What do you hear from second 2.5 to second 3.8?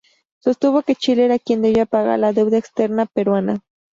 externa peruana.